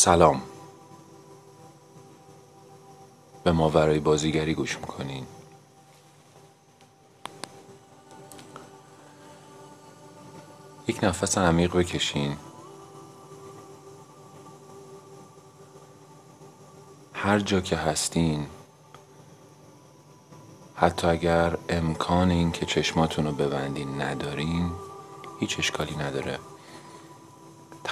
[0.00, 0.42] سلام.
[3.44, 5.26] به ما برای بازیگری گوش می‌کنین.
[10.88, 12.36] یک نفس عمیق بکشین.
[17.14, 18.46] هر جا که هستین
[20.74, 24.72] حتی اگر امکان این که چشماتون رو ببندین ندارین
[25.40, 26.38] هیچ اشکالی نداره.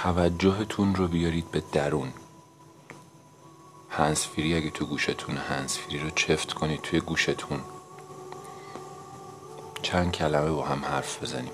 [0.03, 2.13] توجهتون رو بیارید به درون.
[3.89, 7.59] هنسفیری اگه تو گوشتون هنسفیری رو چفت کنید توی گوشتون.
[9.81, 11.51] چند کلمه با هم حرف بزنیم.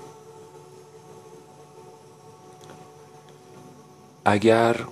[4.24, 4.86] اگر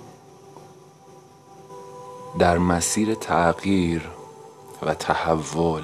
[2.39, 4.09] در مسیر تغییر
[4.81, 5.83] و تحول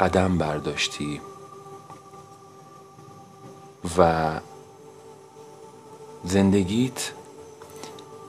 [0.00, 1.20] قدم برداشتی
[3.98, 4.40] و
[6.28, 7.12] زندگیت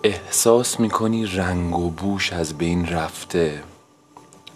[0.04, 3.64] احساس می‌کنی رنگ و بوش از بین رفته.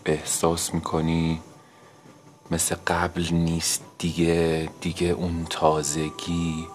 [0.06, 1.42] احساس می‌کنی
[2.52, 6.68] مثل قبل نیست دیگه دیگه اون تازگی.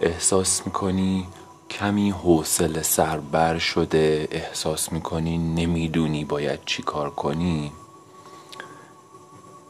[0.00, 1.26] احساس می‌کنی
[1.70, 4.28] کمی حوصله سربر شده.
[4.30, 7.72] احساس می‌کنی نمی‌دونی باید چی کار کنی.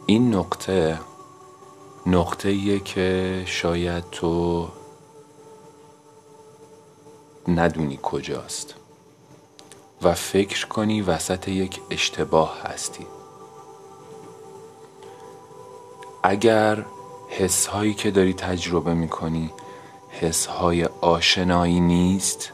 [0.06, 1.00] این نقطه
[2.06, 4.68] نقطه که شاید تو
[7.48, 8.74] ندونی کجاست.
[10.02, 13.06] و فکر کنی وسط یک اشتباه هستی.
[16.22, 16.84] اگر
[17.28, 19.50] حس هایی که داری تجربه می‌کنی
[20.10, 22.52] حس های آشنایی نیست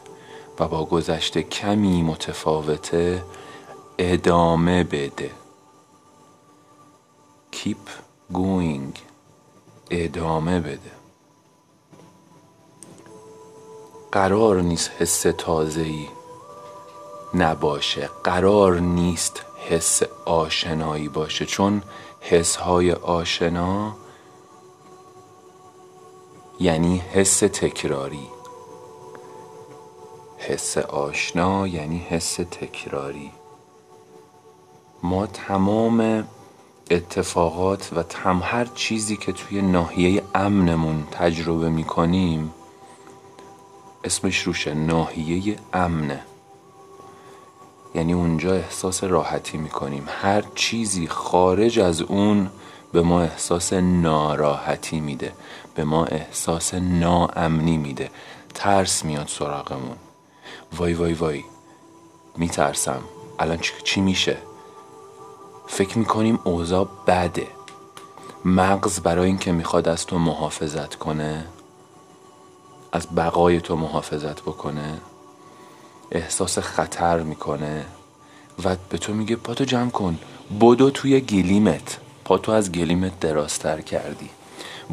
[0.59, 3.23] و با گذشته کمی متفاوته
[3.97, 5.31] ادامه بده.
[7.53, 7.89] Keep
[8.33, 8.99] going.
[9.89, 10.91] ادامه بده.
[14.11, 16.07] قرار نیست حس تازه‌ای
[17.33, 18.09] نباشه.
[18.23, 21.45] قرار نیست حس آشنایی باشه.
[21.45, 21.81] چون
[22.21, 23.95] حس های آشنا
[26.59, 28.27] یعنی حس تکراری.
[30.37, 33.31] حس آشنا یعنی حس تکراری.
[35.03, 36.27] ما تمام
[36.91, 42.53] اتفاقات و تم هر چیزی که توی ناحیه امنمون تجربه می‌کنیم
[44.03, 46.19] اسمش روشه ناحیه امنه.
[47.95, 50.05] یعنی اونجا احساس راحتی می‌کنیم.
[50.21, 52.49] هر چیزی خارج از اون
[52.93, 55.33] به ما احساس ناراحتی میده.
[55.75, 58.09] به ما احساس ناامنی میده.
[58.53, 59.95] ترس میاد سراغمون.
[60.77, 61.43] وای وای وای.
[62.37, 63.01] میترسم.
[63.39, 64.37] الان چی میشه؟
[65.67, 67.47] فکر می‌کنیم اوضاع بده.
[68.45, 71.45] مغز برای اینکه می‌خواد از تو محافظت کنه
[72.91, 75.01] از بقای تو محافظت بکنه
[76.11, 77.85] احساس خطر می‌کنه
[78.63, 80.19] و به تو میگه پاتو جمع کن.
[80.61, 81.97] بدو توی گلیمت.
[82.25, 84.29] پاتو از گلیمت درازتر کردی.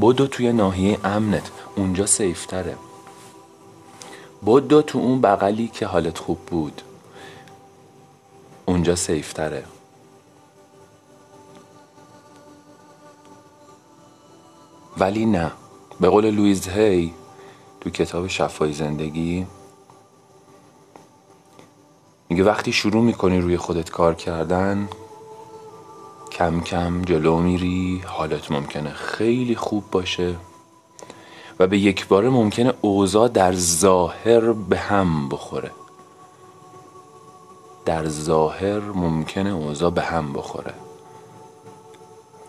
[0.00, 1.50] بدو توی ناحیه امنت.
[1.76, 2.76] اونجا سیفتره.
[4.46, 6.82] بدو تو اون بغلی که حالت خوب بود.
[8.66, 9.64] اونجا سیفتره.
[14.98, 15.50] ولی نه.
[16.00, 17.14] به قول لویز هی
[17.80, 19.46] تو کتاب شفای زندگی.
[22.28, 24.88] میگه وقتی شروع می‌کنی روی خودت کار کردن
[26.32, 30.34] کم کم جلو میری حالت ممکنه خیلی خوب باشه
[31.58, 35.70] و به یک بار ممکنه اوضاع در ظاهر به هم بخوره.
[37.84, 40.74] در ظاهر ممکنه اوضاع به هم بخوره.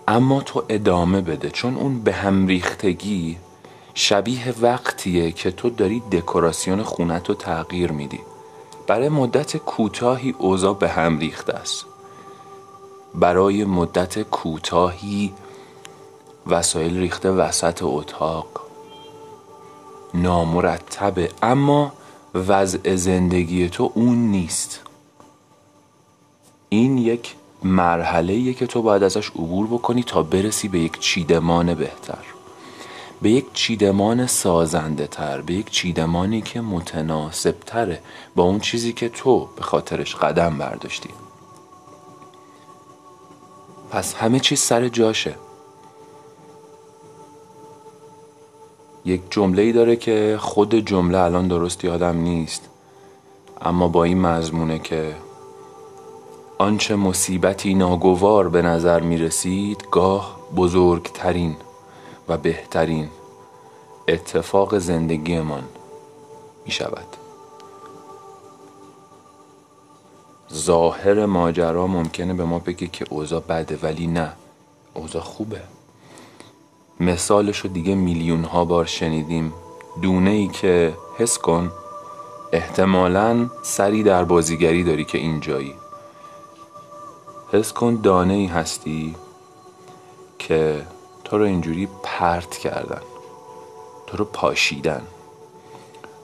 [0.07, 3.37] اما تو ادامه بده چون اون به هم ریختگی
[3.99, 8.19] شبیه وقتیه که تو داری دکوراسیون خونت رو تغییر میدی.
[8.87, 11.85] برای مدت کوتاهی اوضاع به هم ریخته است.
[13.15, 15.33] برای مدت کوتاهی
[16.47, 18.47] وسایل ریخته وسط اتاق.
[20.13, 21.93] نامرتبه اما
[22.35, 24.79] وضع زندگی تو اون نیست.
[26.69, 32.38] این یک مرحله که تو باید ازش عبور بکنی تا برسی به یک چیدمان بهتر.
[33.21, 38.01] به یک چیدمان سازنده تر به یک چیدمانی که متناسب تره
[38.35, 41.09] با اون چیزی که تو به خاطرش قدم برداشتی.
[43.91, 45.35] پس همه چیز سر جاشه.
[49.05, 52.69] یک جمله ای داره که خود جمله الان درست یادم نیست
[53.61, 55.15] اما با این مضمونه که
[56.57, 61.55] آنچه مصیبتی ناگوار به نظر می رسید گاه بزرگترین
[62.29, 63.09] و بهترین
[64.07, 65.63] اتفاق زندگیمان
[66.65, 67.07] می شود
[70.53, 74.33] ظاهر ماجرا ممکنه به ما بگه که اوضاع بده ولی نه.
[74.93, 75.61] اوضاع خوبه.
[76.99, 79.53] مثالشو دیگه میلیون ها بار شنیدیم.
[80.01, 81.71] دونه ای که حس کن
[82.53, 85.73] احتمالا سری در بازیگری داری که اینجایی.
[87.51, 89.15] حس کن دانه ای هستی
[90.39, 90.85] که
[91.29, 93.01] تو رو اینجوری پرت کردن.
[94.07, 95.01] تو رو پاشیدن.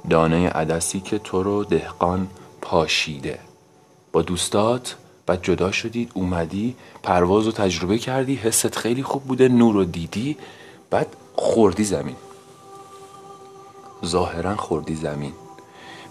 [0.09, 2.27] دانه عدسی که تو رو دهقان
[2.61, 3.39] پاشیده.
[4.11, 9.73] با دوستات بعد جدا شدید اومدی پرواز رو تجربه کردی حست خیلی خوب بوده نور
[9.73, 10.37] رو دیدی
[10.89, 12.15] بعد خوردی زمین.
[14.05, 15.33] ظاهرا خوردی زمین.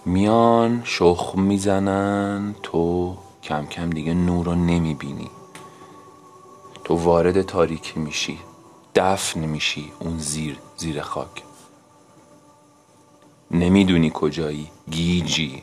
[0.06, 5.31] میان شخم می‌زنن تو کم کم دیگه نور رو نمی‌بینی.
[6.85, 8.38] تو وارد تاریکی میشی.
[8.94, 11.43] دفن میشی اون زیر زیر خاک.
[13.50, 15.62] نمی‌دونی کجایی گیجی.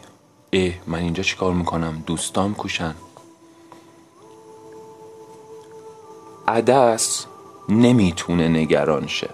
[0.53, 2.95] اه من اینجا چیکار می‌کنم؟ دوستام کوشن.
[6.47, 7.25] عدس
[7.69, 9.29] نمی‌تونه نگران شه.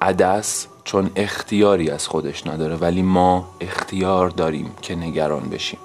[0.00, 5.80] عدس چون اختیاری از خودش نداره ولی ما اختیار داریم که نگران بشیم.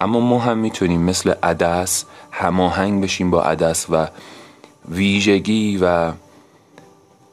[0.00, 4.08] اما ما هم می‌تونیم مثل عدس هماهنگ بشیم با عدس و
[4.90, 6.12] ویژگی و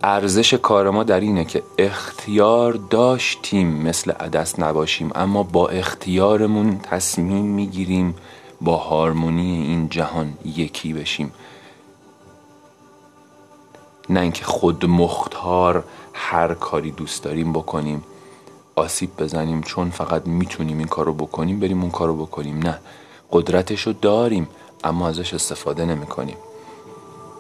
[0.04, 7.46] ارزش کار ما در اینه که اختیار داشتیم مثل عدس نباشیم اما با اختیارمون تصمیم
[7.46, 8.16] می‌گیریم
[8.62, 11.32] با هارمونی این جهان یکی بشیم.
[14.10, 18.04] نه اینکه خود مختار هر کاری دوست داریم بکنیم
[18.76, 22.60] آسیب بزنیم چون فقط می‌تونیم این کارو بکنیم بریم اون کارو بکنیم.
[22.60, 22.80] نه
[23.32, 24.48] قدرتشو داریم
[24.84, 26.38] اما ازش استفاده نمی کنیم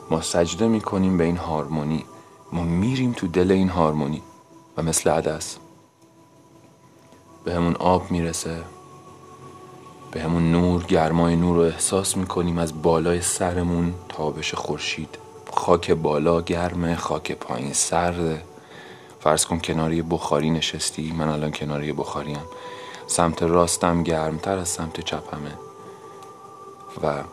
[0.09, 2.05] ما سجده می‌کنیم به این هارمونی.
[2.51, 4.21] ما میریم تو دل این هارمونی.
[4.77, 5.57] و مثل عدس.
[7.43, 8.63] به همون آب می‌رسه.
[10.11, 15.17] به همون نور گرمای نور رو احساس می‌کنیم از بالای سرمون تابش خورشید.
[15.53, 18.41] خاک بالا گرمه خاک پایین سرده.
[19.19, 21.11] فرض کن کناری بخاری نشستی.
[21.11, 22.39] من الان کناری بخاریم.
[23.07, 25.57] سمت راستم گرمتر از سمت چپمه.
[27.03, 27.23] و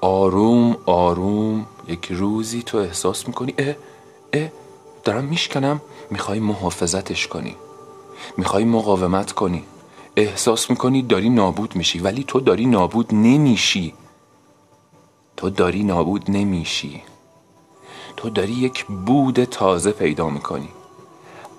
[0.00, 1.66] آروم آروم.
[1.88, 3.74] یک روزی تو احساس می‌کنی اه
[4.32, 4.48] اه
[5.04, 5.80] دارم میشکنم.
[6.10, 7.56] می‌خوای محافظتش کنی.
[8.36, 9.64] می‌خوای مقاومت کنی.
[10.16, 13.94] احساس می‌کنی داری نابود میشی ولی تو داری نابود نمیشی.
[15.36, 17.02] تو داری نابود نمیشی.
[18.16, 20.68] تو داری یک بود تازه پیدا می‌کنی.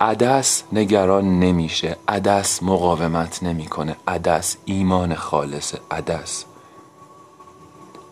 [0.02, 1.98] عدس نگران نمیشه.
[2.08, 3.96] عدس مقاومت نمی‌کنه.
[4.08, 6.46] عدس ایمان خالص عدس.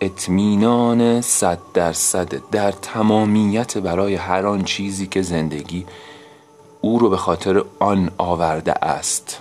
[0.02, 5.86] اطمینان صد درصد در تمامیت برای هر آن چیزی که زندگی
[6.82, 9.40] او رو به خاطر آن آورده است.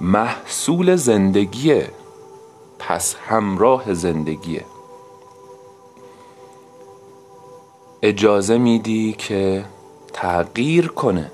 [0.00, 1.90] محصول زندگیه
[2.78, 4.64] پس همراه زندگیه.
[8.02, 9.64] اجازه میدی که
[10.12, 11.30] تغییر کنه.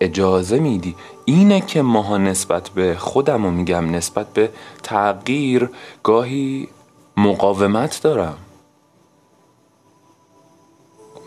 [0.00, 4.52] اجازه میدی؟ اینه که ماها نسبت به خودم و میگم نسبت به
[4.82, 5.70] تغییر
[6.02, 6.68] گاهی
[7.16, 8.38] مقاومت دارم.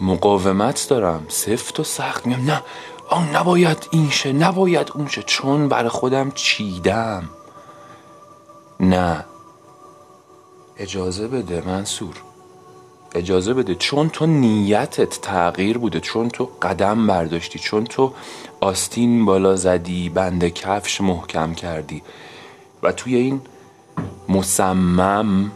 [0.01, 1.25] مقاومت دارم.
[1.29, 2.45] سفت و سخت میگم.
[2.45, 2.63] نه
[3.09, 5.23] آن نباید این شه نباید اون شه.
[5.23, 7.29] چون بر خودم چیدم.
[8.79, 9.25] نه.
[10.77, 12.15] اجازه بده منصور.
[13.15, 13.75] اجازه بده.
[13.75, 18.13] چون تو نیتت تغییر بوده چون تو قدم برداشتی چون تو
[18.61, 22.03] آستین بالا زدی بند کفش محکم کردی.
[22.83, 23.41] و توی این
[24.29, 25.51] مصمم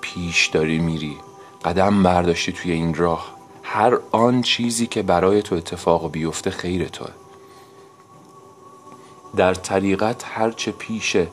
[0.00, 1.16] پیش داری میری.
[1.64, 3.34] قدم برداشتی توی این راه.
[3.62, 7.10] هر آن چیزی که برای تو اتفاق بیفته خیر توه.
[9.36, 11.28] در طریقت هرچه پیشه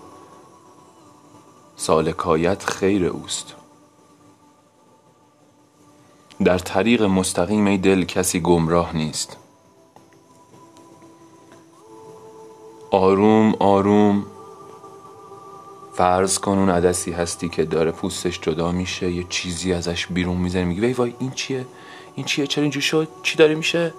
[1.76, 3.56] سالکایت خیر اوست.
[6.46, 9.38] در طریق مستقیم ای دل کسی گمراه نیست.
[12.92, 14.26] آروم آروم
[15.94, 20.64] فرض کن اون عدسی هستی که داره پوستش جدا میشه یه چیزی ازش بیرون می‌زنه
[20.64, 21.66] میگی وای وای این چیه؟
[22.16, 23.94] این چیه؟ چرا اینجور شد؟ چی داره میشه؟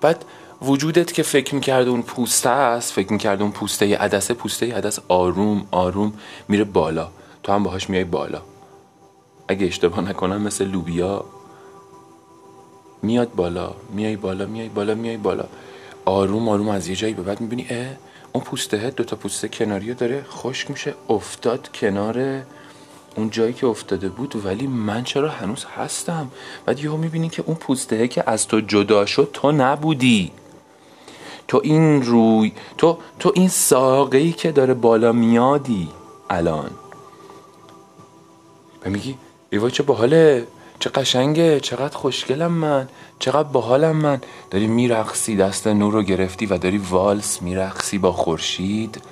[0.00, 0.24] بعد
[0.62, 4.74] وجودت که فکر می‌کرد اون پوسته است فکر می‌کرد اون پوسته یه عدسه پوسته یه
[4.74, 6.12] عدس آروم آروم
[6.48, 7.08] میره بالا.
[7.42, 8.42] تو هم باهاش میای بالا.
[9.48, 11.24] اگه اشتباه نکنم مثل لوبیا
[13.02, 15.44] میاد بالا میای بالا میای بالا میای بالا.
[16.04, 17.86] آروم آروم از یه جایی به بعد می‌بینی اه
[18.32, 22.42] اون پوسته دو تا پوسته کناری داره خشک میشه افتاد کنار
[23.16, 24.46] اون جایی که افتاده بود.
[24.46, 26.30] ولی من چرا هنوز هستم؟
[26.66, 30.32] بعد یهو می‌بینی که اون پوسته که از تو جدا شد تو نبودی.
[31.48, 35.88] تو این روی تو تو این ساقه که داره بالا میادی
[36.30, 36.70] الان.
[38.86, 39.14] و میگی
[39.50, 40.46] ایوا چه باحاله.
[40.80, 44.20] چه قشنگه چقدر خوشگلم من چقدر باحالم من.
[44.50, 49.02] داری میرقصی دست نور رو گرفتی و داری والس میرقصی با خورشید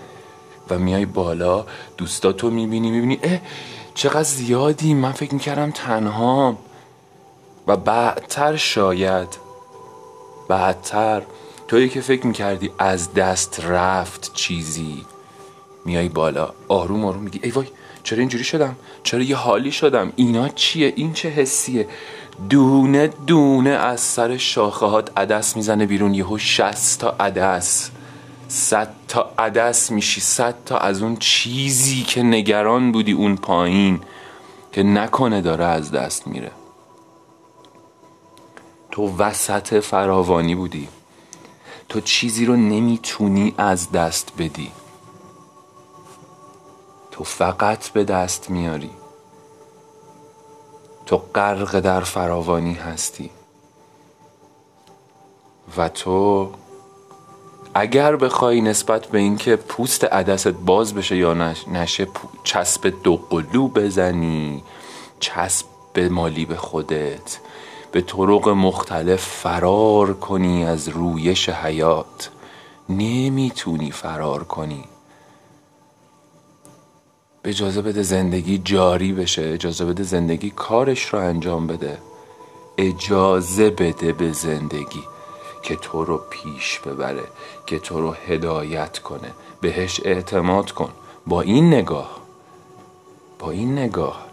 [0.70, 1.66] و میای بالا.
[1.96, 3.38] دوستاتو می‌بینی می‌بینی اه
[3.94, 4.94] چقدر زیادی.
[4.94, 6.58] من فکر می‌کردم تنها
[7.66, 9.38] و بعدتر شاید
[10.48, 11.22] بعدتر.
[11.68, 15.04] تویی که فکر می‌کردی از دست رفت چیزی.
[15.84, 17.66] میای بالا آروم آروم میگی ای وای
[18.02, 21.88] چرا اینجوری شدم؟ چرا یه حالی شدم؟ اینا چیه؟ این چه حسیه؟
[22.50, 26.14] دونه دونه از سر شاخه هات عدس می‌زنه بیرون.
[26.14, 27.90] یهو شست تا عدس.
[28.48, 30.20] صد تا عدس میشی.
[30.20, 34.00] صد تا از اون چیزی که نگران بودی اون پایین
[34.72, 36.50] که نکنه داره از دست میره.
[38.90, 40.88] تو وسط فراوانی بودی.
[41.88, 44.70] تو چیزی رو نمی‌تونی از دست بدی.
[47.18, 48.90] تو فقط به دست میاری.
[51.06, 53.30] تو غرق در فراوانی هستی.
[55.76, 56.50] و تو
[57.74, 61.34] اگر بخوای نسبت به اینکه پوست عدست باز بشه یا
[61.72, 62.08] نشه
[62.44, 64.62] چسب دو قلو بزنی
[65.20, 67.38] چسب مالی به خودت
[67.92, 72.30] به طرق مختلف فرار کنی از رویش حیات.
[72.88, 74.84] نمی‌تونی فرار کنی.
[77.44, 81.98] اجازه بده زندگی جاری بشه اجازه بده زندگی کارش رو انجام بده.
[82.78, 85.02] اجازه بده به زندگی
[85.62, 87.24] که تو رو پیش ببره
[87.66, 89.30] که تو رو هدایت کنه.
[89.60, 90.90] بهش اعتماد کن.
[91.26, 92.18] با این نگاه
[93.38, 94.26] با این نگاه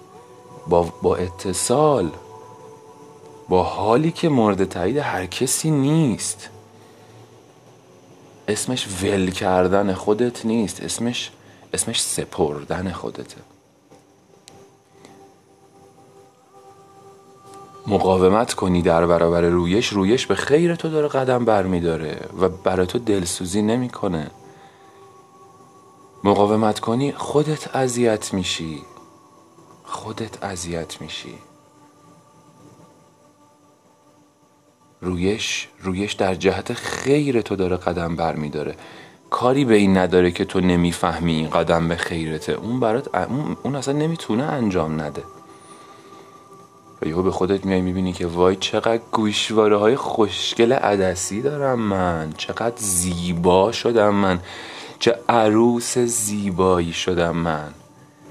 [0.67, 2.11] با, با اتصال
[3.49, 6.49] با حالی که مورد تایید هر کسی نیست.
[8.47, 10.83] اسمش ول کردن خودت نیست.
[10.83, 11.31] اسمش
[11.73, 13.41] اسمش سپردن خودته.
[17.87, 22.99] مقاومت کنی در برابر رویش رویش به خیر تو داره قدم برمیداره و برای تو
[22.99, 24.31] دلسوزی نمی‌کنه.
[26.23, 28.81] مقاومت کنی خودت اذیت میشی.
[29.83, 31.37] خودت اذیت میشی.
[35.01, 38.75] رویش رویش در جهت خیر تو داره قدم برمیداره.
[39.35, 42.53] کاری به این نداره که تو نمی‌فهمی این قدم به خیرته.
[42.53, 43.15] اون برات
[43.63, 45.23] اون اصلا نمی‌تونه انجام نده.
[47.01, 52.33] و یهو به خودت میای می‌بینی که وای چقدر گوشواره های خوشگل عدسی دارم من.
[52.37, 54.39] چقدر زیبا شدم من.
[54.99, 57.73] چه عروس زیبایی شدم من.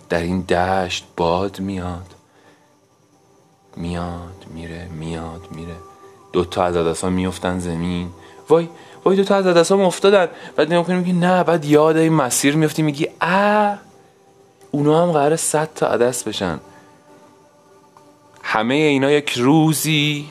[0.09, 2.15] در این دشت باد میاد.
[3.77, 5.77] میاد میره میاد میره.
[6.33, 8.11] دوتا از عدسا میفتن زمین.
[8.49, 8.69] وای
[9.05, 10.29] وای دو تا از دستام افتادن.
[10.57, 13.75] بعد نگاه کنی میگی نه بعد یاد این مسیر میفتی میگی ا
[14.71, 16.61] اونا هم قرار صد تا عدس بشن.
[18.43, 20.31] همه اینا یک روزی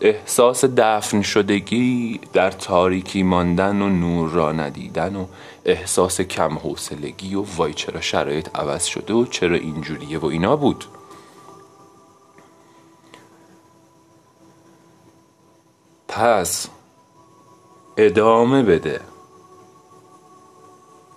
[0.00, 5.26] احساس دفن شدگی در تاریکی ماندن و نور را ندیدن و
[5.64, 10.84] احساس کم حوصلگی و وای چرا شرایط عوض شده و چرا اینجوریه و اینا بود.
[16.08, 16.68] پس
[17.96, 19.00] ادامه بده.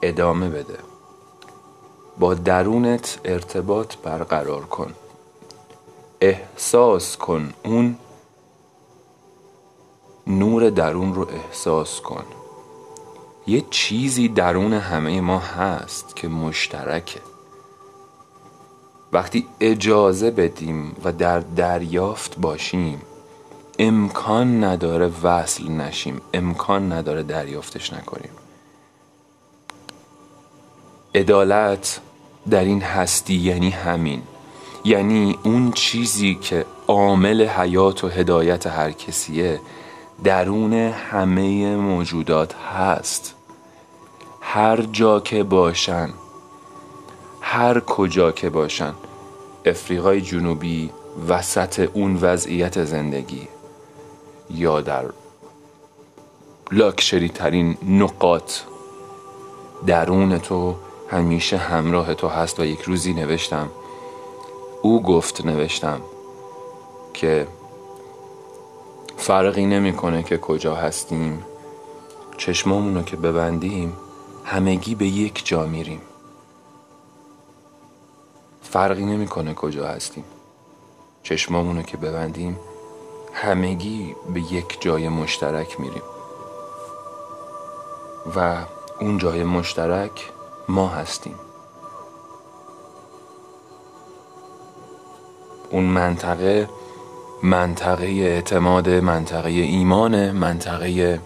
[0.02, 0.80] ادامه بده.
[2.20, 4.94] با درونت ارتباط برقرار کن.
[6.22, 7.98] احساس کن اون
[10.28, 12.26] نور درون رو احساس کن.
[13.48, 17.22] یه چیزی درون همه ما هست که مشترکه.
[19.14, 23.02] وقتی اجازه بدیم و در دریافت باشیم
[23.80, 26.22] امکان نداره وصل نشیم.
[26.34, 28.32] امکان نداره دریافتش نکنیم.
[31.16, 32.00] عدالت
[32.50, 34.22] در این هستی یعنی همین.
[34.86, 39.60] یعنی اون چیزی که عامل حیات و هدایت هر کسیه
[40.24, 43.36] درون همه موجودات هست.
[44.42, 46.10] هر جا که باشن
[47.42, 48.94] هر کجا که باشن
[49.66, 50.90] افریقای جنوبی
[51.28, 53.48] وسط اون وضعیت زندگی.
[54.50, 55.06] یا در
[56.72, 58.52] لاکشری ترین نقاط
[59.88, 60.76] درون تو
[61.10, 63.70] همیشه همراه تو هست و یک روزی نوشتم
[64.82, 66.02] او گفت نوشتم
[67.14, 67.48] که
[69.18, 71.46] فرقی نمی‌کنه که کجا هستیم
[72.38, 73.94] چشمامونو که ببندیم
[74.46, 76.02] همگی به یک جا میریم.
[78.64, 80.24] فرقی نمی‌کنه کجا هستیم
[81.24, 82.58] چشمامونو که ببندیم
[83.36, 86.02] همگی به یک جای مشترک میریم.
[88.36, 88.66] و
[89.00, 90.32] اون جای مشترک
[90.68, 91.36] ما هستیم.
[95.70, 96.70] اون منطقه
[97.44, 101.20] منطقه اعتماد منطقه ایمان منطقه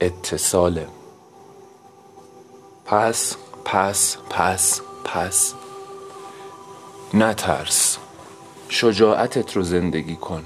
[0.00, 0.88] اتصاله
[2.86, 5.54] پس پس پس پس
[7.14, 7.98] نترس
[8.68, 10.44] شجاعتت رو زندگی کن.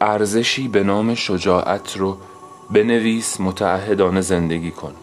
[0.00, 2.16] ارزشی به نام شجاعت رو
[2.70, 4.94] بنویس متعهدانه زندگی کن.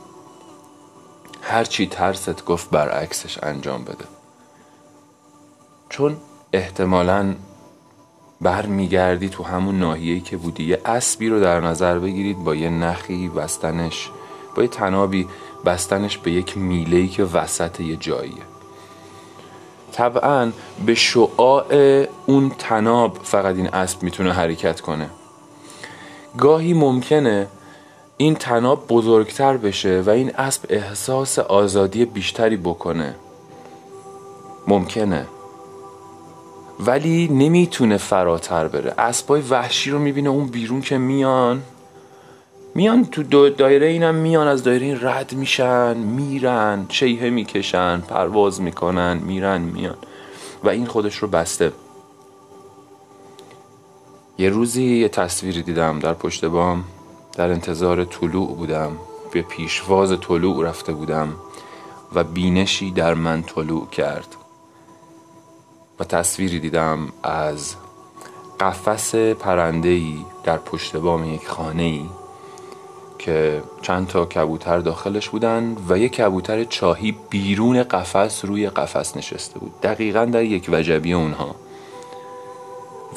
[1.41, 4.05] هرچی ترست گفت برعکسش انجام بده.
[5.89, 6.17] چون
[6.53, 7.35] احتمالا
[8.41, 13.29] برمیگردی تو همون ناحیه‌ای که بودی یه اسبی رو در نظر بگیرید با یه نخی
[13.29, 14.11] بستنش
[14.55, 15.27] با یه تنابی
[15.65, 18.56] بستنش به یک میلهی که وسط یه جاییه.
[19.93, 20.51] طبعا
[20.85, 21.65] به شعاع
[22.25, 25.09] اون تناب فقط این اسب می‌تونه حرکت کنه.
[26.37, 27.47] گاهی ممکنه
[28.17, 33.15] این تناب بزرگتر بشه و این اسب احساس آزادی بیشتری بکنه.
[34.67, 35.25] ممکنه.
[36.79, 38.93] ولی نمی‌تونه فراتر بره.
[38.97, 41.63] اسبای وحشی رو می‌بینه اون بیرون که میان.
[42.77, 49.17] میان تو دایره اینم میان از دایره این رد میشن میرن شیهه می‌کشن پرواز می‌کنن
[49.17, 49.97] میرن میان.
[50.63, 51.71] و این خودش رو بسته.
[54.37, 56.83] یه روزی یه تصویری دیدم در پشت بام
[57.37, 58.91] در انتظار طلوع بودم.
[59.31, 61.33] به پیشواز طلوع رفته بودم
[62.13, 64.35] و بینشی در من طلوع کرد.
[65.99, 67.75] و تصویری دیدم از
[68.59, 72.05] قفس پرندهی در پشت بام یک خانه ای
[73.27, 79.59] که چند تا کبوتر داخلش بودن و یک کبوتر چاهی بیرون قفس روی قفس نشسته
[79.59, 79.71] بود.
[79.83, 81.55] دقیقا در یک وجبی اونها.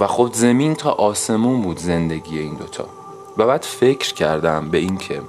[0.01, 2.87] و خود زمین تا آسمون بود زندگی این دوتا
[3.39, 5.21] و بعد فکر کردم به این که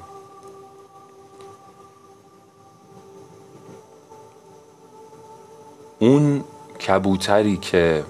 [5.99, 6.43] اون
[6.87, 8.03] کبوتری که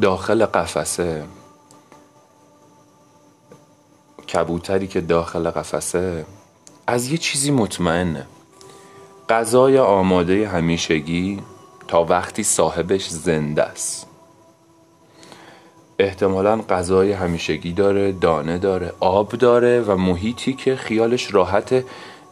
[0.00, 1.24] داخل قفسه
[4.34, 6.26] کبوتری که داخل قفسه
[6.86, 8.26] از یه چیزی مطمئنه.
[9.28, 11.40] غذای آماده همیشگی
[11.88, 14.06] تا وقتی صاحبش زنده است.
[15.98, 21.84] احتمالا غذای همیشگی داره دانه داره آب داره و محیطی که خیالش راحته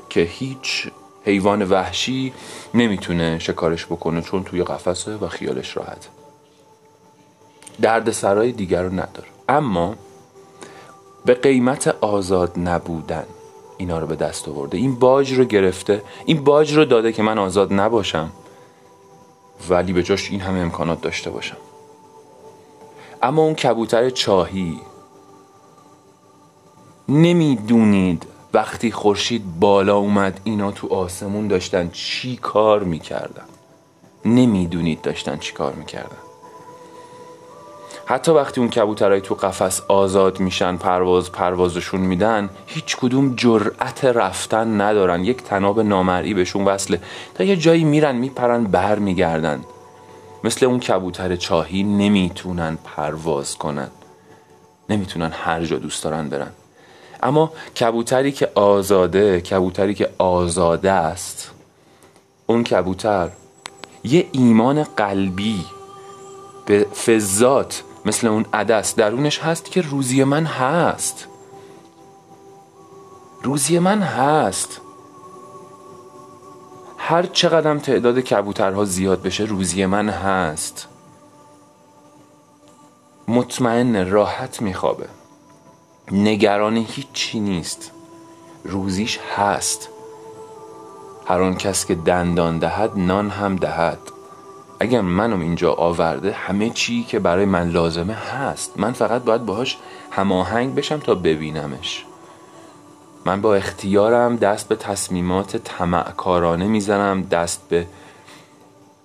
[0.08, 0.90] که هیچ
[1.24, 2.32] حیوان وحشی
[2.74, 6.08] نمی‌تونه شکارش بکنه چون توی قفسه و خیالش راحت.
[7.82, 9.28] درد سرای دیگر رو نداره.
[9.48, 9.94] اما
[11.24, 13.24] به قیمت آزاد نبودن.
[13.76, 14.78] اینا رو به دست آورده.
[14.78, 16.02] این باج رو گرفته.
[16.24, 18.32] این باج رو داده که من آزاد نباشم.
[19.70, 21.56] ولی به جاش این همه امکانات داشته باشم.
[23.22, 24.80] اما اون کبوتر چاهی.
[27.08, 33.44] نمی‌دونید وقتی خورشید بالا اومد اینا تو آسمون داشتن چی کار می‌کردن.
[34.24, 36.29] نمی‌دونید داشتن چی کار می‌کردن.
[38.10, 44.80] حتی وقتی اون کبوترهای تو قفس آزاد میشن پرواز پروازشون میدن هیچ کدوم جرأت رفتن
[44.80, 45.24] ندارن.
[45.24, 47.00] یک تناب نامرئی بهشون وصله.
[47.34, 49.64] تا یه جایی میرن میپرن بر میگردن
[50.44, 53.88] مثل اون کبوتر چاهی نمی‌تونن پرواز کنن.
[54.88, 56.50] نمی‌تونن هر جا دوست دارن برن.
[57.22, 61.50] اما کبوتری که آزاده کبوتری که آزاده است
[62.46, 63.28] اون کبوتر
[64.04, 65.64] یه ایمان قلبی
[66.66, 68.94] به فضات مثل اون عدس.
[68.94, 71.26] درونش هست که روزی من هست.
[73.42, 74.80] روزی من هست.
[76.98, 80.88] هر چقدر تعداد کبوترها زیاد بشه روزی من هست.
[83.28, 85.08] مطمئن راحت میخوابه.
[86.12, 87.90] نگران هیچی نیست.
[88.64, 89.88] روزیش هست.
[91.26, 93.98] هر آن کس که دندان دهد نان هم دهد.
[94.80, 98.72] اگر منم اینجا آورده همه چی که برای من لازمه هست.
[98.76, 99.78] من فقط باید باهاش
[100.10, 102.04] هماهنگ بشم تا ببینمش.
[103.24, 107.86] من با اختیارم دست به تصمیمات طمعکارانه می‌زنم دست به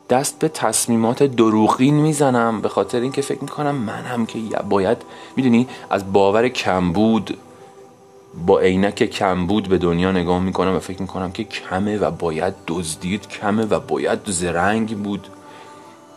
[0.10, 4.98] دست به تصمیمات دروغین می‌زنم به خاطر اینکه فکر می‌کنم منم که باید
[5.36, 7.38] می‌دونی؟ از باور کمبود
[8.46, 13.28] با عینک کمبود به دنیا نگاه می‌کنم و فکر می‌کنم که کمه و باید دزدید
[13.28, 15.28] کمه و باید زرنگ بود.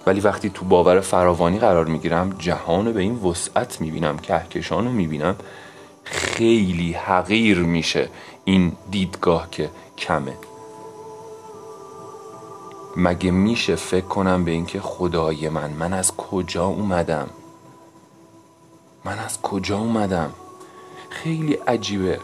[0.07, 5.37] ولی وقتی تو باور فراوانی قرار می‌گیرم جهان به این وسعت می‌بینم کهکشان رو می‌بینم
[6.05, 8.09] خیلی حقیر میشه
[8.45, 10.37] این دیدگاه که کمه.
[12.97, 17.29] مگه میشه فکر کنم به اینکه خدای من من از کجا اومدم؟
[19.05, 20.33] من از کجا اومدم؟
[21.11, 22.19] خیلی عجیبه.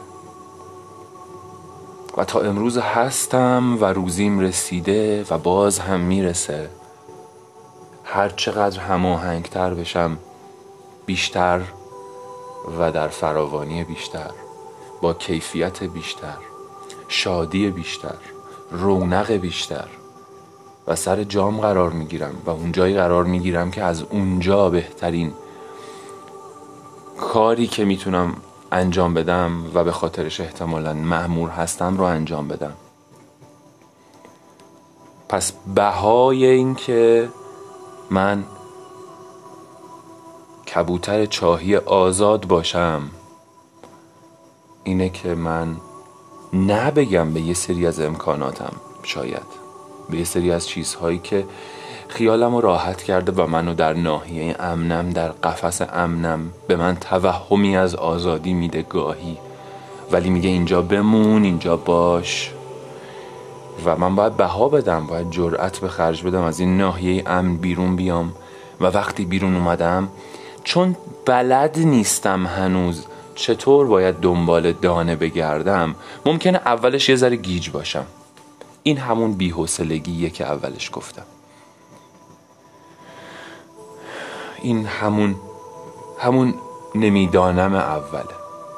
[2.17, 6.71] و تا امروز هستم و روزیم رسیده و باز هم می‌رسه.
[8.05, 10.19] هر چقدر هماهنگتر بشم
[11.07, 11.61] بیشتر
[12.79, 14.31] و در فراوانی بیشتر
[15.01, 16.37] با کیفیت بیشتر
[17.09, 18.17] شادی بیشتر
[18.71, 19.89] رونق بیشتر
[20.87, 25.33] و سر جام قرار می‌گیرم و اونجایی قرار می‌گیرم که از اونجا بهترین
[27.21, 28.37] کاری که می‌تونم
[28.73, 32.75] انجام بدم و به خاطرش احتمالا معمور هستم رو انجام بدم.
[35.29, 37.29] پس بهای این که
[38.11, 38.45] من
[40.75, 43.03] کبوتر چاهی آزاد باشم.
[44.85, 45.77] اینه که من
[46.53, 49.65] نبگم به یه سری از امکاناتم شاید.
[50.11, 51.47] به یه سری از چیزهایی که
[52.09, 57.77] خیالم رو راحت کرده و منو در ناحیه امنم در قفس امنم به من توهمی
[57.77, 59.39] از آزادی میده گاهی.
[60.13, 62.54] ولی میگه اینجا بمون اینجا باش.
[63.85, 67.97] و من باید بها بدم باید جرأت به خرج بدم از این ناحیه امن بیرون
[67.97, 68.33] بیام.
[68.81, 70.09] و وقتی بیرون اومدم
[70.65, 75.95] چون بلد نیستم هنوز چطور باید دنبال دانه بگردم
[76.27, 78.07] ممکنه اولش یه ذره گیج باشم.
[78.83, 81.23] این همون بیحسلگیه که اولش گفتم.
[84.63, 85.35] این همون
[86.19, 86.55] همون
[86.95, 88.25] نمی‌دانم اوله.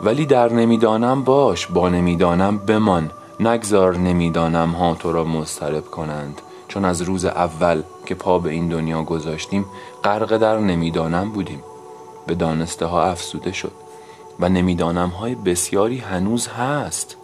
[0.00, 3.10] ولی در نمی‌دانم باش با نمی‌دانم بمان.
[3.40, 6.40] نگذار نمی‌دانم ها تو را مضطرب کنند.
[6.68, 9.64] چون از روز اول که پا به این دنیا گذاشتیم
[10.04, 11.62] غرق در نمی‌دانم بودیم.
[12.26, 13.72] به دانسته ها افسوده شد.
[14.40, 17.16] و نمی‌دانم های بسیاری هنوز هست.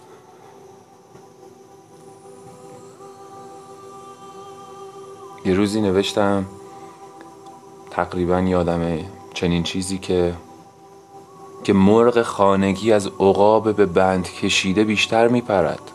[5.44, 6.46] یه روزی نوشتم
[7.90, 10.35] تقریبا یادمه چنین چیزی که
[11.64, 15.90] که مرغ خانگی از عقاب به بند کشیده بیشتر میپرد.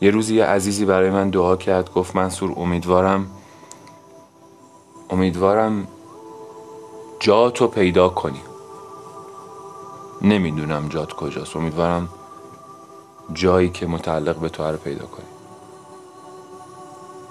[0.00, 3.26] یه روزی یه عزیزی برای من دعا کرد گفت منصور امیدوارم
[5.10, 5.88] امیدوارم
[7.20, 8.40] جاتو پیدا کنی.
[10.22, 11.56] نمی‌دونم جات کجاست.
[11.56, 12.08] امیدوارم
[13.32, 15.26] جایی که متعلق به تو رو پیدا کنی.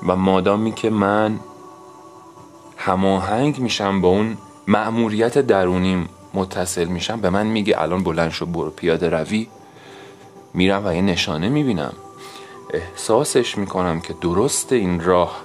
[0.07, 1.39] و مادامی که من
[2.77, 8.69] هماهنگ میشم با اون مأموریت درونیم متصل میشم به من میگه الان بلند شو برو
[8.69, 9.47] پیاده روی.
[10.53, 11.93] میرم و یه نشانه می‌بینم.
[12.73, 15.41] احساسش می‌کنم که درست این راه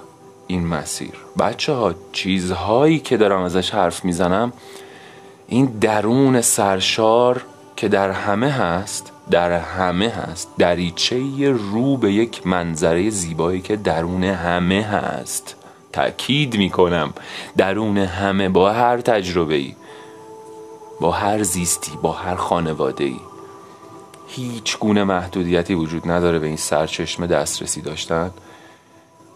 [0.47, 1.13] این مسیر.
[1.39, 4.53] بچه ها چیزهایی که دارم ازش حرف می‌زنم
[5.47, 13.09] این درون سرشار که در همه هست در همه هست دریچه رو به یک منظره
[13.09, 15.55] زیبایی که درون همه هست.
[15.93, 17.13] تأکید می‌کنم
[17.57, 19.75] درون همه با هر تجربه ای
[21.01, 23.19] با هر زیستی با هر خانواده ای
[24.27, 28.31] هیچ گونه محدودیتی وجود نداره به این سرچشمه دسترسی داشتن.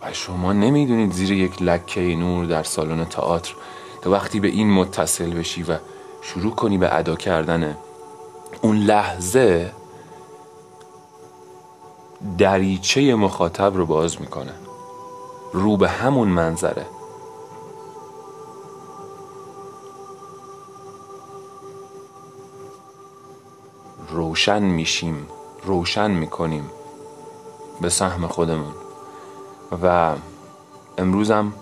[0.01, 3.53] و شما نمی‌دونید زیر یک لکه نور در سالن تئاتر
[4.01, 5.77] تا وقتی به این متصل بشی و
[6.21, 7.77] شروع کنی به ادا کردن
[8.61, 9.71] اون لحظه
[12.37, 14.53] دریچه مخاطب رو باز می‌کنه.
[15.53, 16.85] رو به همون منظره.
[24.09, 25.27] روشن میشیم
[25.63, 26.71] روشن می‌کنیم
[27.81, 28.73] به سهم خودمون.
[29.83, 30.15] و
[30.97, 31.53] امروزم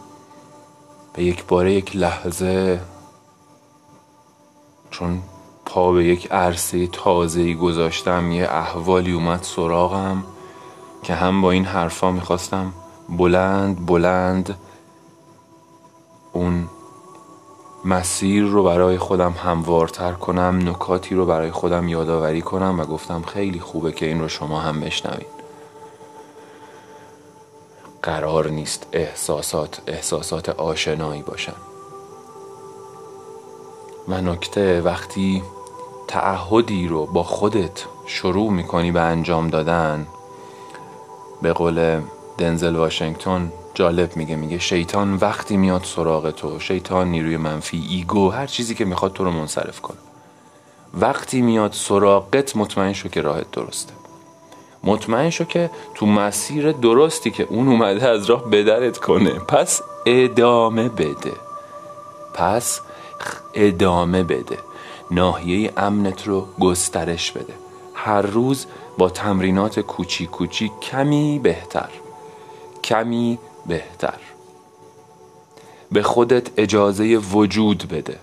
[1.13, 2.81] به یک باره یک لحظه
[4.91, 5.21] چون
[5.65, 10.23] پا به یک عرصه تازهی گذاشتم یه احوالی اومد سراغم
[11.03, 12.73] که هم با این حرفا می‌خواستم
[13.09, 14.57] بلند بلند
[16.33, 16.69] اون
[17.87, 23.59] مسیر رو برای خودم هموارتر کنم نکاتی رو برای خودم یادآوری کنم و گفتم خیلی
[23.59, 25.37] خوبه که این رو شما هم بشنوید
[28.03, 31.55] قرار نیست احساسات احساسات آشنایی باشن.
[34.07, 35.43] و نکته وقتی
[36.07, 40.07] تعهدی رو با خودت شروع می‌کنی به انجام دادن
[41.41, 42.01] به قول
[42.37, 48.47] دنزل واشنگتن جالب میگه میگه شیطان وقتی میاد سراغ تو شیطان نیروی منفی ایگو هر
[48.47, 49.97] چیزی که می‌خواد تو رو منصرف کنه.
[50.93, 53.93] وقتی میاد سراغت مطمئن شو که راهت درسته.
[54.83, 59.29] مطمئن شو که تو مسیر درستی که اون اومده از راه بدرت کنه.
[59.29, 61.33] پس ادامه بده.
[62.33, 62.81] پس
[63.53, 64.57] ادامه بده.
[65.11, 67.53] ناحیه امنت رو گسترش بده.
[67.93, 68.65] هر روز
[68.97, 71.89] با تمرینات کوچیک کوچیک کمی بهتر.
[72.83, 74.19] کمی بهتر.
[75.91, 78.19] به خودت اجازه وجود بده.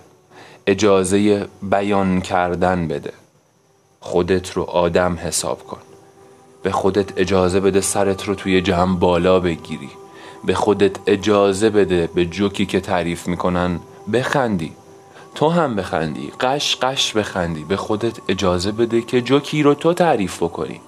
[0.67, 3.13] اجازه بیان کردن بده.
[3.99, 5.81] خودت رو آدم حساب کن.
[6.63, 9.89] به خودت اجازه بده سرت رو توی جمع بالا بگیری.
[10.43, 13.79] به خودت اجازه بده به جوکی که تعریف می‌کنن
[14.13, 14.73] بخندی.
[15.35, 16.31] تو هم بخندی.
[16.39, 17.63] قش قش بخندی.
[17.63, 20.81] به خودت اجازه بده که جوکی رو تو تعریف بکنی.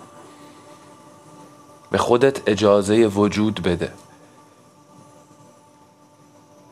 [1.91, 3.91] به خودت اجازه وجود بده.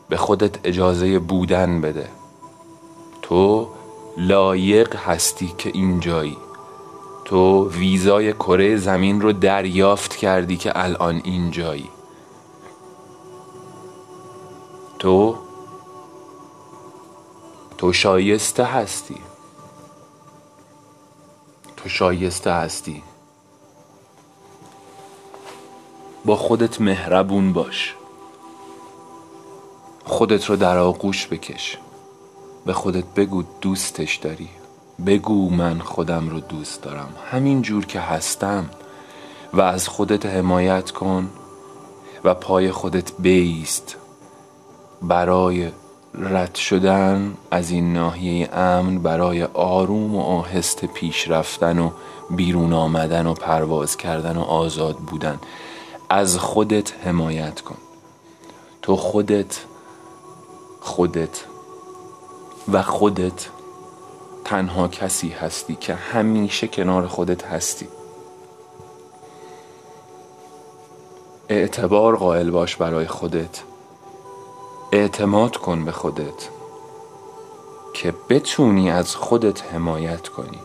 [0.10, 2.10] به خودت اجازه بودن بده.
[3.22, 3.70] تو
[4.18, 6.38] لایق هستی که اینجایی.
[7.26, 11.89] تو ویزای کره زمین رو دریافت کردی که الان اینجایی.
[15.00, 15.38] تو
[17.78, 19.18] تو شایسته هستی.
[21.78, 23.04] تو شایسته هستی.
[26.26, 27.96] با خودت مهربون باش.
[30.06, 31.78] خودت رو در آغوش بکش.
[32.65, 34.50] به خودت بگو دوستش داری.
[35.06, 37.10] بگو من خودم رو دوست دارم.
[37.32, 38.70] همین جور که هستم.
[39.54, 41.30] و از خودت حمایت کن.
[42.24, 43.96] و پای خودت بیست.
[45.02, 45.72] برای
[46.13, 51.91] رد شدن از این ناحیه امن برای آروم و آهسته پیش رفتن و
[52.30, 55.39] بیرون آمدن و پرواز کردن و آزاد بودن.
[56.10, 57.78] از خودت حمایت کن.
[58.82, 59.60] تو خودت
[60.86, 61.43] خودت
[62.71, 63.50] و خودت
[64.45, 67.88] تنها کسی هستی که همیشه کنار خودت هستی.
[71.50, 73.63] اعتبار قائل باش برای خودت.
[74.91, 76.50] اعتماد کن به خودت
[77.93, 80.60] که بتونی از خودت حمایت کنی.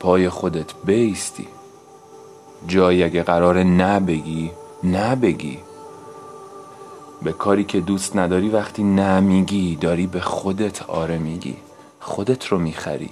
[0.00, 1.48] پای خودت بیستی.
[2.66, 4.52] جایی اگه قرار نبگی
[4.84, 5.67] نبگی.
[7.22, 11.56] به کاری که دوست نداری وقتی نمیگی داری به خودت آره میگی.
[12.00, 13.10] خودت رو می‌خری.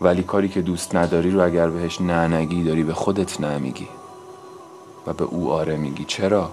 [0.00, 3.88] ولی کاری که دوست نداری رو اگر بهش نه نگی داری به خودت نمیگی.
[5.06, 6.04] و به او آره میگی.
[6.04, 6.50] چرا؟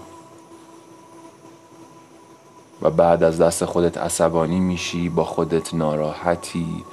[2.81, 6.83] و بعد از دست خودت عصبانی میشی با خودت ناراحتی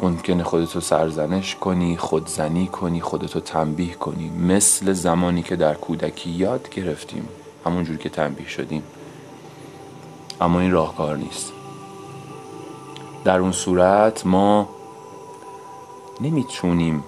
[0.00, 4.30] ممکنه خودتو سرزنش کنی خودزنی کنی خودتو تنبیه کنی.
[4.30, 7.28] مثل زمانی که در کودکی یاد گرفتیم.
[7.66, 8.82] همونجور که تنبیه شدیم.
[10.40, 11.52] اما این راهکار نیست.
[13.24, 14.68] در اون صورت ما
[16.20, 17.04] نمی‌تونیم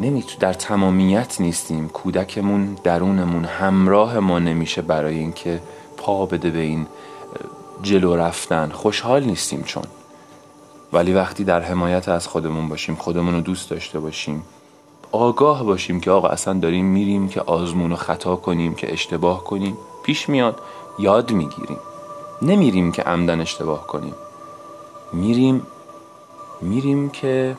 [0.00, 1.88] نمیتو در تمامیت نیستیم.
[1.88, 5.60] کودکمون درونمون همراه ما نمیشه برای اینکه
[5.96, 6.86] پا بده به این
[7.82, 8.70] جلو رفتن.
[8.70, 9.84] خوشحال نیستیم چون.
[10.92, 14.42] ولی وقتی در حمایت از خودمون باشیم خودمون رو دوست داشته باشیم
[15.12, 19.76] آگاه باشیم که آقا اصلا داریم میریم که آزمون و خطا کنیم که اشتباه کنیم.
[20.02, 20.60] پیش میاد
[20.98, 21.78] یاد می‌گیریم.
[22.42, 24.14] نمیریم که عمدن اشتباه کنیم.
[25.12, 25.62] میریم
[26.60, 27.56] میریم که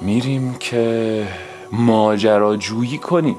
[0.00, 1.26] میریم که
[1.72, 3.36] ماجراجویی کنیم.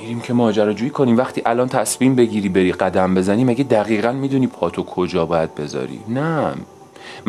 [0.00, 1.16] میریم که ماجراجویی کنیم.
[1.16, 6.54] وقتی الان تصمیم بگیری بری قدم بزنی مگه دقیقا می‌دونی پاتو کجا باید بذاری؟ نه.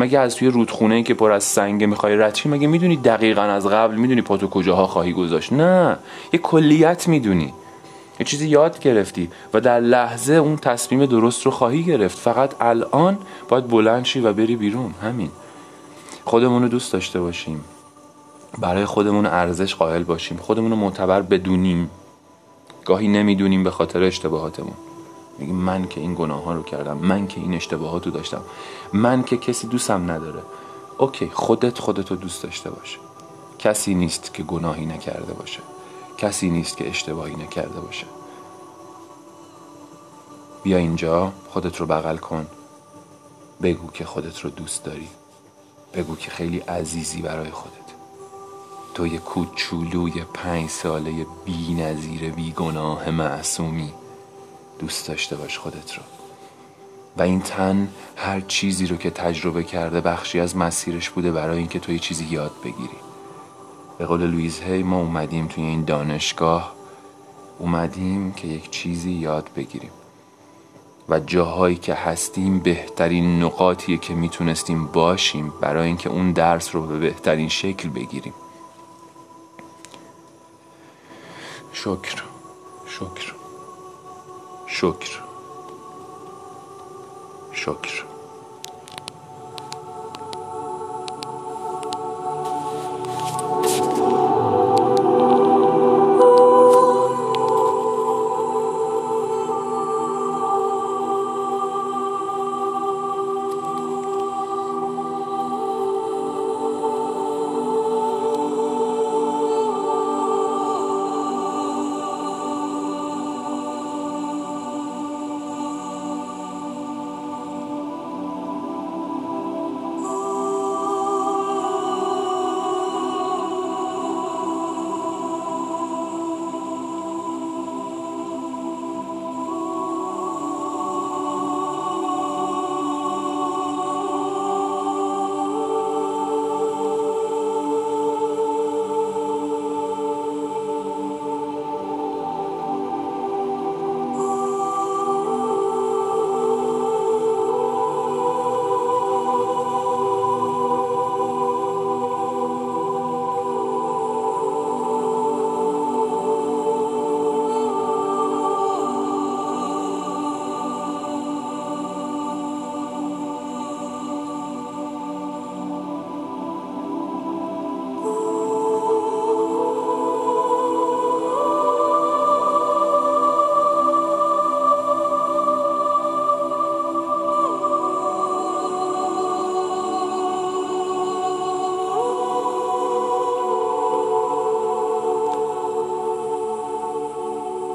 [0.00, 3.94] مگه از توی رودخونه که پر از سنگه می‌خوای رد مگه می‌دونی دقیقا از قبل
[3.94, 5.98] می‌دونی پاتو کجاها خواهی گذاشت؟ نه.
[6.32, 7.52] یه کلیت می‌دونی.
[8.20, 12.18] یه چیزی یاد گرفتی و در لحظه اون تصمیم درست رو خواهی گرفت.
[12.18, 14.94] فقط الان باید بلند شی و بری بیرون.
[15.02, 15.30] همین.
[16.24, 17.64] خودمون رو دوست داشته باشیم.
[18.58, 20.38] برای خودمون ارزش قائل باشیم.
[20.38, 21.90] خودمون رو معتبر بدونیم.
[22.84, 24.74] گاهی نمی‌دونیم به خاطر اشتباهاتمون.
[25.40, 28.42] میگیم من که این گناه ها رو کردم من که این اشتباهات رو داشتم
[28.92, 30.42] من که کسی دوستم نداره.
[30.98, 32.98] اوکی خودت خودت رو دوست داشته باشه
[33.58, 35.60] کسی نیست که گناهی نکرده باشه.
[36.18, 38.06] کسی نیست که اشتباهی نکرده باشه.
[40.62, 42.46] بیا اینجا خودت رو بغل کن.
[43.62, 45.08] بگو که خودت رو دوست داری.
[45.94, 47.74] بگو که خیلی عزیزی برای خودت.
[48.94, 53.92] تو یه کوچولوی پنج ساله بی نظیر بی گناه معصومی.
[54.80, 56.02] دوست داشته باش خودت رو.
[57.16, 61.78] و این تن هر چیزی رو که تجربه کرده بخشی از مسیرش بوده برای اینکه
[61.78, 62.98] تو یه چیزی یاد بگیری.
[63.98, 66.74] به قول لویز هی ما اومدیم توی این دانشگاه
[67.58, 69.90] اومدیم که یک چیزی یاد بگیریم.
[71.08, 76.98] و جاهایی که هستیم بهترین نقاطیه که می‌تونستیم باشیم برای اینکه اون درس رو به
[76.98, 78.34] بهترین شکل بگیریم.
[81.72, 82.22] شکر
[82.86, 83.39] شکر.
[84.72, 85.18] شکر.
[87.52, 88.09] شکر.